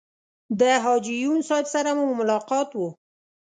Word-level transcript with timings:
د 0.59 0.61
حاجي 0.83 1.15
یون 1.23 1.39
صاحب 1.47 1.65
سره 1.73 1.89
مو 1.97 2.05
ملاقات 2.19 2.69
و. 2.75 2.79